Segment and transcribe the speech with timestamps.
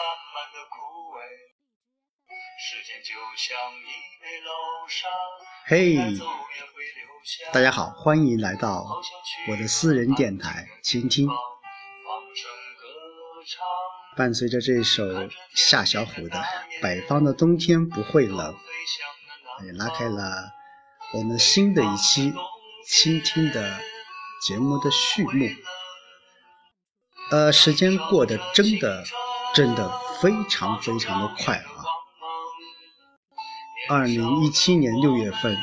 [0.00, 1.20] 慢慢的枯萎，
[2.58, 3.92] 时间就像一
[4.22, 4.50] 杯老
[4.88, 5.08] 沙，
[5.66, 5.76] 嘿。
[7.52, 9.02] 大家好，欢迎来到
[9.48, 11.28] 我的私人电台倾听。
[14.16, 15.04] 伴随着这首
[15.54, 16.38] 夏小虎的
[16.82, 18.56] 《北方的冬天不会冷》，
[19.66, 20.50] 也拉开了
[21.12, 22.32] 我们新的一期
[22.86, 23.78] 倾听的
[24.46, 25.46] 节目的序幕。
[27.30, 29.04] 呃，时间过得真的
[29.52, 29.90] 真的
[30.20, 31.64] 非常非常的快啊！
[33.88, 35.56] 二零一七年六月份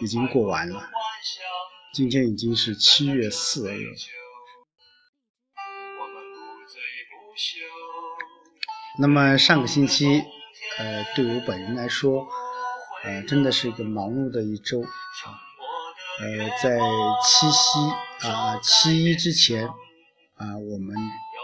[0.00, 0.90] 已经过完了，
[1.94, 3.94] 今天已经是七月四日。
[8.98, 10.24] 那么上个星期，
[10.78, 12.26] 呃，对我本人来说，
[13.04, 15.38] 呃，真的是一个忙碌的一周啊。
[16.20, 16.78] 呃，在
[17.24, 20.96] 七夕啊，七一之前啊，我们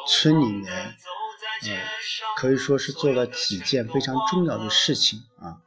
[0.08, 1.78] 村里面，呃，
[2.36, 5.60] 可以说是做了几件非常重要的事情啊。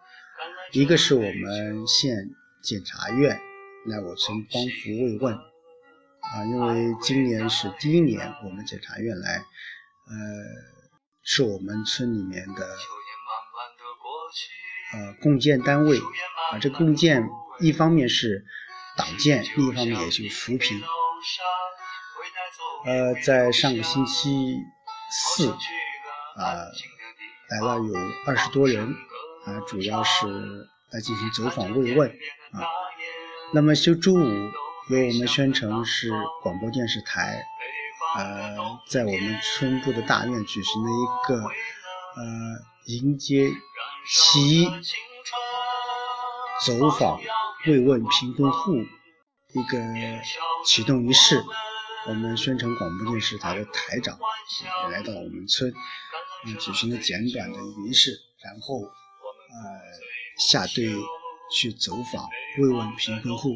[0.72, 2.32] 一个是我们县
[2.64, 3.40] 检察院
[3.86, 10.72] 来我村帮扶慰问啊，因为今年是第一年，我们检察院来，呃。
[11.24, 12.68] 是我们村里面的
[14.94, 16.00] 呃共建单位
[16.52, 18.44] 啊，这共建一方面是
[18.98, 20.82] 党建，另一方面也是扶贫。
[22.84, 24.58] 呃，在上个星期
[25.12, 26.66] 四啊，
[27.50, 27.94] 来了有
[28.26, 28.84] 二十多人
[29.46, 30.28] 啊，主要是
[30.92, 32.66] 来进行走访慰问啊。
[33.54, 37.44] 那么就周五由我们宣城市广播电视台。
[38.16, 38.58] 呃，
[38.90, 42.24] 在我们村部的大院举行了一个呃
[42.88, 43.52] 迎接
[44.10, 44.70] 七一
[46.66, 47.22] 走访
[47.68, 49.78] 慰问贫困户一个
[50.66, 51.44] 启动仪式。
[52.08, 54.18] 我们宣城广播电视台的台长
[54.84, 55.72] 也来到我们村，
[56.46, 58.90] 嗯，举行了简短的仪式，然后呃
[60.40, 60.92] 下队
[61.56, 62.28] 去走访
[62.60, 63.56] 慰问贫困户。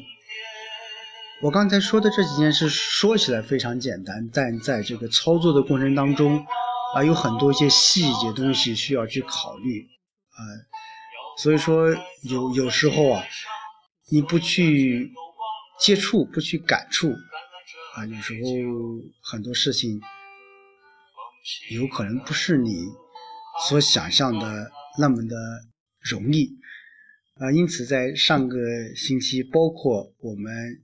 [1.41, 6.45] 我刚才说的这几件事说起来非常简单，但在这个操作的过程当中，
[6.93, 9.87] 啊，有很多一些细节东西需要去考虑，
[10.29, 10.39] 啊，
[11.39, 11.89] 所以说
[12.21, 13.23] 有有时候啊，
[14.11, 15.11] 你不去
[15.79, 17.09] 接触，不去感触，
[17.95, 19.99] 啊，有时候很多事情
[21.71, 22.85] 有可能不是你
[23.67, 25.35] 所想象的那么的
[25.99, 26.57] 容易，
[27.35, 28.57] 啊，因此在上个
[28.95, 30.81] 星期，包括我们。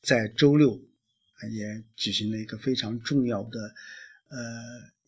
[0.00, 0.80] 在周六，
[1.50, 3.74] 也举行了一个非常重要的，
[4.28, 4.38] 呃，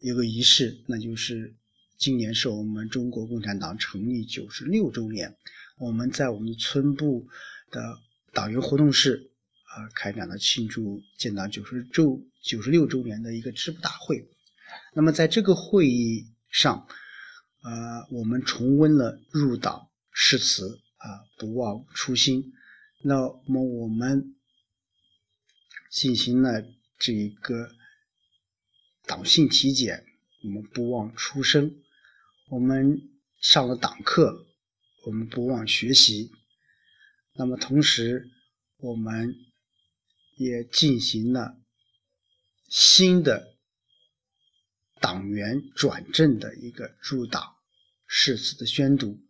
[0.00, 1.54] 一个仪式，那就是
[1.96, 5.36] 今年是我们中国共产党成立九十六周年，
[5.78, 7.28] 我们在我们村部
[7.70, 7.98] 的
[8.32, 9.29] 党员活动室
[9.74, 14.28] 啊，开展了庆祝建党九十周九十六周年的一个支部大会。
[14.94, 16.86] 那么在这个会议上，
[17.62, 21.06] 呃，我们重温了入党誓词啊，
[21.38, 22.52] 不忘初心。
[23.02, 23.16] 那
[23.46, 24.36] 么我们。
[25.92, 26.64] 进行了
[27.00, 27.68] 这个
[29.06, 30.04] 党性体检，
[30.44, 31.72] 我们不忘初生；
[32.48, 33.10] 我们
[33.40, 34.46] 上了党课，
[35.04, 36.30] 我们不忘学习。
[37.34, 38.30] 那么同时，
[38.76, 39.34] 我们
[40.40, 41.54] 也进行了
[42.70, 43.54] 新的
[44.98, 47.56] 党员转正的一个入党
[48.06, 49.20] 誓词的宣读。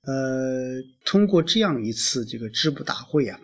[0.00, 3.38] 呃，通过这样一次这个支部大会啊，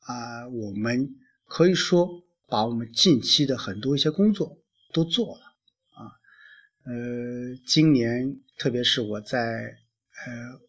[0.00, 1.16] 啊，我们。
[1.54, 4.58] 可以说，把我们近期的很多一些工作
[4.90, 5.42] 都做了
[5.90, 6.08] 啊。
[6.84, 9.38] 呃，今年特别是我在
[10.24, 10.60] 呃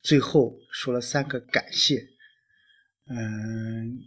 [0.00, 2.06] 最后说了三个感谢，
[3.08, 3.98] 嗯，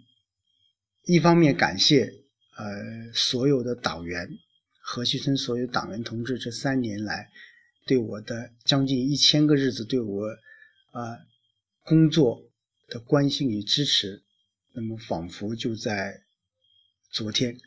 [1.03, 2.13] 一方面感谢
[2.57, 4.29] 呃所有的党员，
[4.79, 7.29] 河西村所有党员同志这三年来
[7.85, 10.27] 对我的将近一千个日子对我
[10.91, 11.17] 啊
[11.83, 12.43] 工作
[12.87, 14.21] 的关心与支持。
[14.73, 16.21] 那么仿佛就在
[17.09, 17.57] 昨天，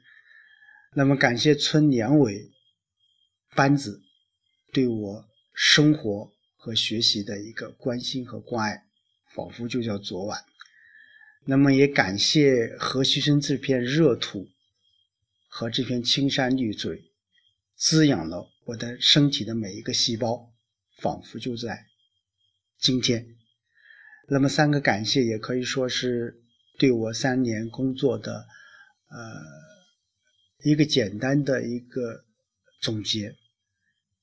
[0.95, 2.51] 那么感谢村两委
[3.55, 4.01] 班子
[4.73, 8.87] 对我生活和学习的一个关心和关爱，
[9.35, 10.43] 仿佛就叫昨晚。
[11.45, 14.49] 那么也感谢河西村这片热土
[15.49, 17.13] 和这片青山绿水，
[17.77, 20.53] 滋养了我的身体的每一个细胞，
[20.99, 21.87] 仿佛就在
[22.79, 23.27] 今天。
[24.29, 26.41] 那么三个感谢也可以说是。
[26.77, 28.49] 对我三年工作的，
[29.09, 32.25] 呃，一个简单的一个
[32.81, 33.37] 总结，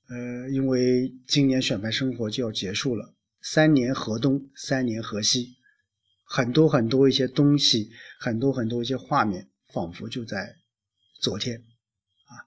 [0.09, 5.55] 呃，因为今年选派生活就要结束了，三年河东，三年河西，
[6.33, 10.55] 很多很多一些东西，很多很多一些画面，仿佛就在
[11.19, 12.39] 昨天啊。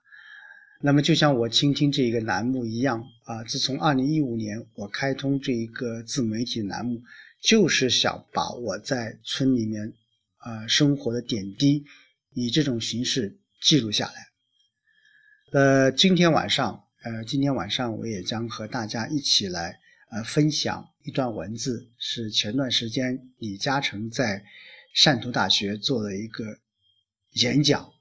[0.80, 7.02] 那么就像我倾听这一个栏目一样啊，自从二零一五年我开通这一个自媒体栏目，
[7.42, 9.92] 就是想把我在村里面
[10.38, 11.84] 啊生活的点滴，
[12.32, 14.28] 以这种形式记录下来。
[15.52, 19.78] 呃，今天晚上，呃，今天晚上我也将和大家一起来
[20.14, 24.44] 呃分享一段文字，是前段时间李嘉诚在
[24.94, 26.60] 汕头大学做的一个
[27.32, 27.92] 演讲，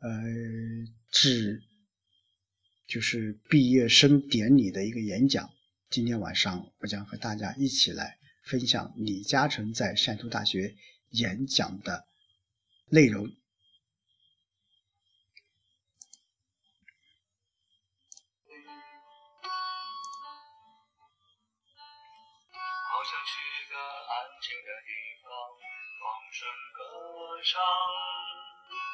[0.00, 0.10] 呃，
[1.10, 1.62] 致
[2.86, 5.50] 就是毕业生典礼的一个演讲。
[5.90, 10.74] 今天晚上我将和大家一起来分享李嘉诚在汕头大学
[11.10, 12.06] 演讲的
[12.88, 13.30] 内容。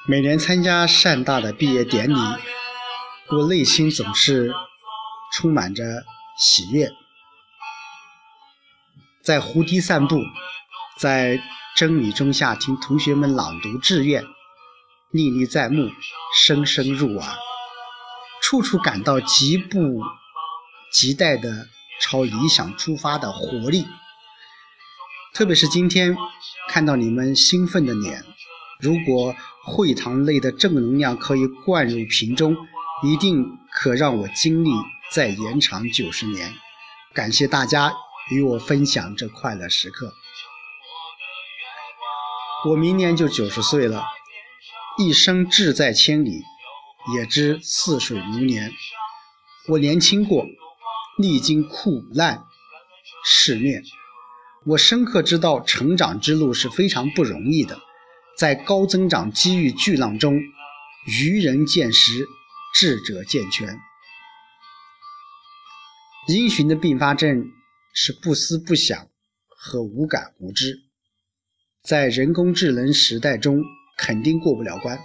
[0.09, 2.15] 每年参加汕大的毕业典礼，
[3.31, 4.53] 我内心总是
[5.33, 6.05] 充满着
[6.37, 6.91] 喜悦。
[9.23, 10.17] 在湖堤散步，
[10.99, 11.41] 在
[11.77, 14.25] 真理中下听同学们朗读志愿，
[15.13, 15.91] 历历在目，
[16.35, 17.39] 声声入耳，
[18.43, 20.03] 处处感到极不
[20.93, 21.69] 及待的
[22.01, 23.87] 朝理想出发的活力。
[25.33, 26.17] 特别是今天
[26.69, 28.25] 看到你们兴奋的脸，
[28.81, 29.35] 如果
[29.65, 32.57] 会堂内的正能量可以灌入瓶中，
[33.05, 34.71] 一定可让我精力
[35.13, 36.53] 再延长九十年。
[37.15, 37.93] 感谢大家
[38.31, 40.13] 与我分享这快乐时刻。
[42.69, 44.05] 我明年就九十岁了，
[44.99, 46.43] 一生志在千里，
[47.15, 48.73] 也知似水如年。
[49.69, 50.45] 我年轻过，
[51.17, 52.43] 历经苦难
[53.25, 53.83] 试炼。
[54.67, 57.79] 我深刻知道，成长之路是非常不容易的，
[58.37, 60.39] 在高增长机遇巨浪中，
[61.07, 62.27] 愚人见时，
[62.75, 63.79] 智者见全。
[66.29, 67.51] 因循的并发症
[67.95, 69.09] 是不思不想
[69.49, 70.79] 和无感无知，
[71.83, 73.65] 在人工智能时代中
[73.97, 75.01] 肯定过不了关。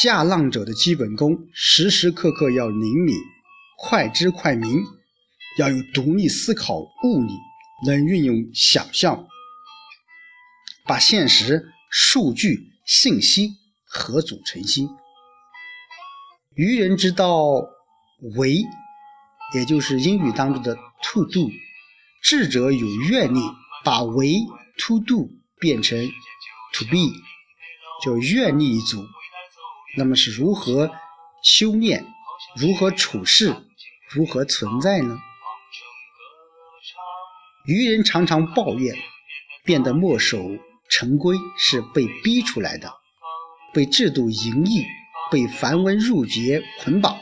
[0.00, 3.16] 驾浪者的基本功，时时刻刻要灵敏、
[3.76, 4.84] 快知快明，
[5.58, 7.32] 要有独立思考、悟理。
[7.86, 9.26] 能运用想象，
[10.86, 14.88] 把现实、数据、信息合组成新。
[16.54, 17.62] 愚人之道
[18.36, 18.62] 为，
[19.54, 21.50] 也就是英语当中的 to do；
[22.22, 23.40] 智者有愿力，
[23.84, 24.36] 把为
[24.78, 25.28] to do
[25.58, 25.98] 变成
[26.72, 27.12] to be，
[28.02, 29.04] 就愿力一组。
[29.96, 30.90] 那么是如何
[31.42, 32.06] 修炼？
[32.56, 33.54] 如何处事？
[34.10, 35.18] 如何存在呢？
[37.66, 38.94] 愚人常常抱怨，
[39.64, 40.50] 变得墨守
[40.90, 42.92] 成规是被逼出来的，
[43.72, 44.84] 被制度淫役、
[45.30, 47.16] 被繁文缛节捆绑，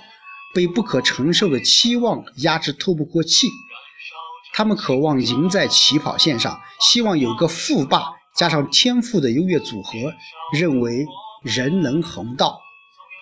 [0.52, 3.46] 被不可承受的期望压制透不过气。
[4.52, 10.12] 他们渴望赢在起跑线上，希望有个富霸加上天赋的优越组合，
[10.52, 11.06] 认为
[11.44, 12.60] 人能横道，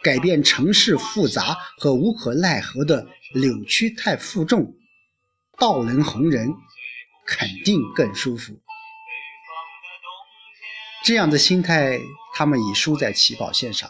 [0.02, 4.72] 改变城市复杂和无可奈何的扭曲太负重，
[5.58, 6.54] 道能红人。
[7.30, 8.58] 肯定更舒服。
[11.04, 12.00] 这样的心态，
[12.34, 13.88] 他们已输在起跑线上。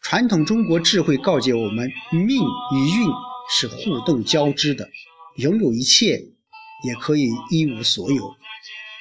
[0.00, 3.10] 传统中国智慧告诫我们：命与运
[3.50, 4.88] 是互动交织的，
[5.34, 6.22] 拥有一切，
[6.84, 8.36] 也可以一无所有。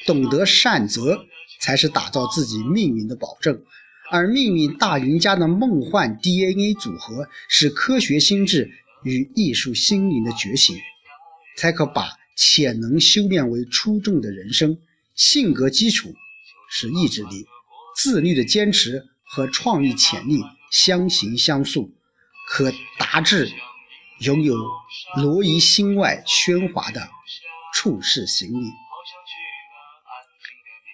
[0.07, 1.23] 懂得善择，
[1.61, 3.63] 才是打造自己命运的保证。
[4.09, 8.71] 而命运大赢家的梦幻 DNA 组合，是科学心智
[9.03, 10.75] 与艺术心灵的觉醒，
[11.55, 12.09] 才可把。
[12.35, 14.77] 潜能修炼为出众的人生，
[15.15, 16.13] 性格基础
[16.69, 17.45] 是意志力、
[17.95, 21.91] 自律的坚持和创意潜力相形相塑，
[22.49, 23.49] 可达至
[24.19, 24.55] 拥有
[25.17, 27.09] 罗衣心外喧哗的
[27.73, 28.67] 处世行力。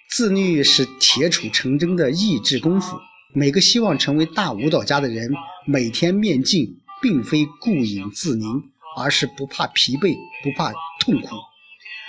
[0.09, 2.99] 自律是铁杵成针的意志功夫。
[3.33, 5.31] 每个希望成为大舞蹈家的人，
[5.65, 8.70] 每天面镜，并非顾影自怜。
[8.97, 11.27] 而是不怕疲惫，不怕痛苦，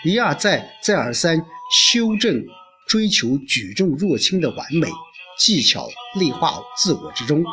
[0.05, 2.45] 一而再，再而三修正，
[2.89, 4.89] 追求举重若轻的完美
[5.39, 7.45] 技巧，内化自我之中，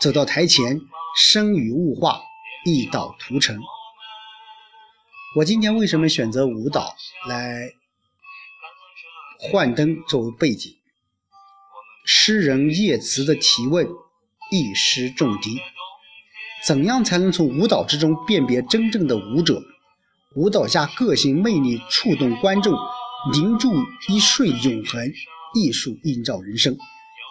[0.00, 0.80] 走到台前，
[1.16, 2.20] 生于物化，
[2.64, 3.58] 意到图成。
[5.36, 6.94] 我今天为什么选择舞蹈
[7.26, 7.70] 来
[9.38, 10.74] 幻灯作为背景？
[12.04, 13.86] 诗人叶慈的提问，
[14.50, 15.60] 一诗中敌。
[16.66, 19.62] 怎样才能从舞蹈之中辨别真正的舞者？
[20.34, 22.74] 舞蹈家个性魅力触动观众，
[23.32, 23.72] 凝注
[24.08, 25.12] 一瞬永恒。
[25.54, 26.76] 艺术映照人生，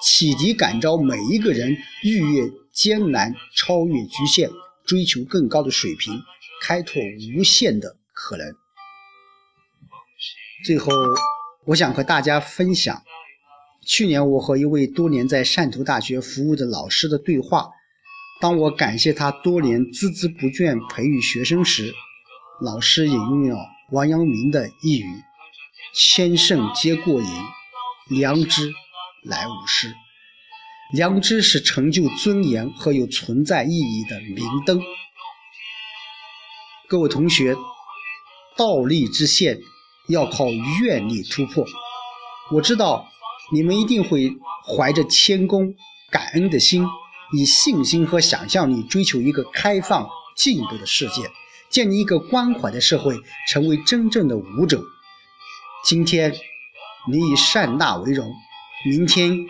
[0.02, 4.50] 启迪感召每一个人逾越艰难、超越局限、
[4.84, 6.20] 追求更高的水平、
[6.64, 7.00] 开拓
[7.38, 8.48] 无限的可能。
[10.66, 10.92] 最后，
[11.66, 13.04] 我想和大家分享，
[13.86, 17.70] 去年我和一位多年在汕头大学服务的老师的对话。
[18.40, 21.94] 当我感谢他多年孜孜不倦培育学生时，
[22.62, 23.58] 老师引用了
[23.92, 25.06] 王阳明的一语
[25.96, 27.28] ：“千圣皆过瘾，
[28.10, 28.72] 良知
[29.24, 29.94] 来吾师。”
[30.94, 34.82] 良知是成就尊严和有存在意义的明灯。
[36.88, 37.56] 各位同学，
[38.56, 39.58] 道力之线
[40.08, 40.46] 要靠
[40.82, 41.66] 愿力突破。
[42.52, 43.10] 我知道
[43.52, 44.32] 你们一定会
[44.66, 45.74] 怀着谦恭、
[46.12, 46.88] 感恩的心。
[47.34, 51.30] 以信心和想象力追求一个开放、进步的世界，
[51.70, 53.16] 建立一个关怀的社会，
[53.50, 54.82] 成为真正的舞者。
[55.84, 56.34] 今天
[57.10, 58.34] 你以善大为荣，
[58.86, 59.46] 明天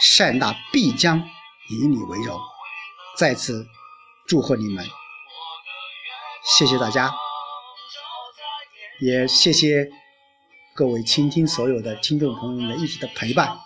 [0.00, 1.18] 善大必将
[1.70, 2.38] 以你为荣。
[3.16, 3.66] 在此
[4.26, 4.86] 祝贺你们，
[6.44, 7.12] 谢谢大家，
[9.00, 9.88] 也谢谢
[10.74, 13.58] 各位倾听所有的听众朋友们一直的陪伴。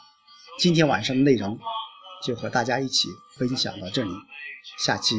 [0.58, 1.58] 今天晚上的内容。
[2.22, 4.10] 就和大家一起分享到这里，
[4.78, 5.16] 下期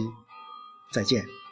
[0.91, 1.42] 再见。